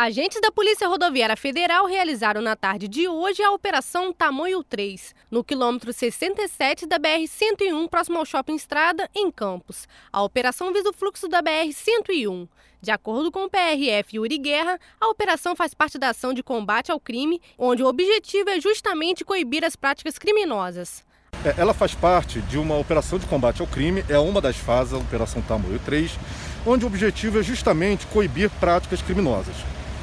[0.00, 5.42] Agentes da Polícia Rodoviária Federal realizaram na tarde de hoje a Operação Tamoio 3, no
[5.42, 9.88] quilômetro 67 da BR-101, próximo ao Shopping Estrada, em Campos.
[10.12, 12.48] A operação visa o fluxo da BR-101.
[12.80, 16.92] De acordo com o PRF Yuri Guerra, a operação faz parte da ação de combate
[16.92, 21.04] ao crime, onde o objetivo é justamente coibir as práticas criminosas.
[21.44, 24.92] É, ela faz parte de uma operação de combate ao crime, é uma das fases
[24.92, 26.12] da Operação Tamoio 3,
[26.64, 29.56] onde o objetivo é justamente coibir práticas criminosas.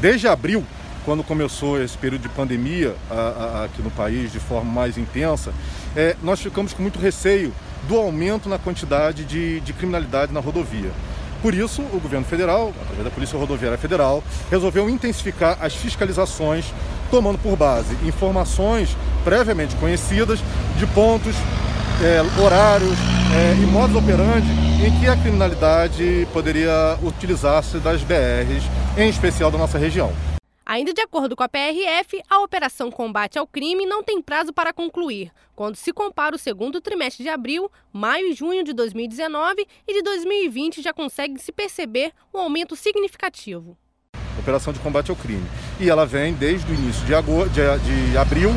[0.00, 0.64] Desde abril,
[1.04, 5.52] quando começou esse período de pandemia a, a, aqui no país de forma mais intensa,
[5.96, 7.52] é, nós ficamos com muito receio
[7.88, 10.90] do aumento na quantidade de, de criminalidade na rodovia.
[11.40, 16.64] Por isso, o governo federal, através da Polícia Rodoviária Federal, resolveu intensificar as fiscalizações,
[17.10, 20.40] tomando por base informações previamente conhecidas
[20.76, 21.34] de pontos,
[22.02, 22.98] é, horários
[23.32, 28.62] é, e modos operandi em que a criminalidade poderia utilizar-se das BRs
[28.98, 30.12] em especial da nossa região.
[30.66, 34.72] Ainda de acordo com a PRF, a Operação Combate ao Crime não tem prazo para
[34.72, 39.94] concluir, quando se compara o segundo trimestre de abril, maio e junho de 2019 e
[39.94, 43.78] de 2020 já consegue se perceber um aumento significativo.
[44.38, 45.46] Operação de combate ao crime.
[45.80, 48.50] E ela vem desde o início de, agosto, de, de abril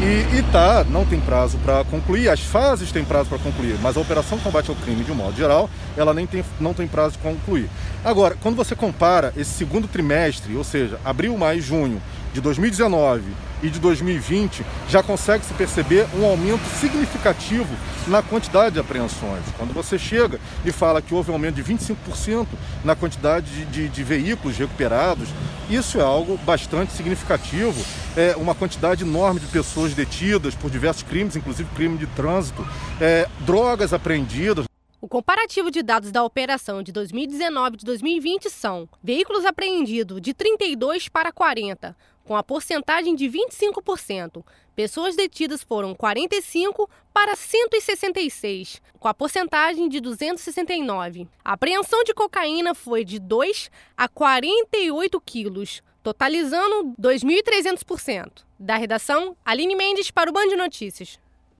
[0.00, 3.96] e, e tá, não tem prazo para concluir, as fases têm prazo para concluir, mas
[3.96, 7.12] a operação combate ao crime, de um modo geral, ela nem tem, não tem prazo
[7.12, 7.68] de concluir.
[8.04, 12.00] Agora, quando você compara esse segundo trimestre, ou seja, abril, maio e junho
[12.32, 13.22] de 2019
[13.62, 17.74] e de 2020, já consegue se perceber um aumento significativo
[18.06, 19.44] na quantidade de apreensões.
[19.56, 22.46] Quando você chega e fala que houve um aumento de 25%
[22.84, 25.28] na quantidade de, de, de, veículos recuperados,
[25.68, 27.84] isso é algo bastante significativo.
[28.16, 32.66] É uma quantidade enorme de pessoas detidas por diversos crimes, inclusive crime de trânsito,
[33.00, 34.66] é, drogas apreendidas.
[35.00, 40.34] O comparativo de dados da operação de 2019 e de 2020 são veículos apreendidos de
[40.34, 41.94] 32 para 40,
[42.28, 44.44] com a porcentagem de 25%.
[44.76, 51.26] Pessoas detidas foram 45 para 166, com a porcentagem de 269.
[51.42, 58.44] A apreensão de cocaína foi de 2 a 48 quilos, totalizando 2.300%.
[58.58, 61.18] Da redação, Aline Mendes para o Band Notícias.